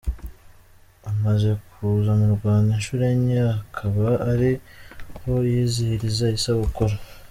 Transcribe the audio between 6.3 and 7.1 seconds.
isabukuru.